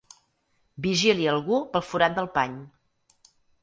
Vigili 0.85 1.29
algú 1.35 1.61
pel 1.77 1.87
forat 1.93 2.19
del 2.19 2.35
pany. 2.41 2.61